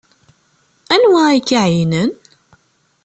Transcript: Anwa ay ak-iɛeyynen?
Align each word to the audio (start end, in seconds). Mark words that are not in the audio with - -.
Anwa 0.93 1.21
ay 1.27 1.37
ak-iɛeyynen? 1.39 2.11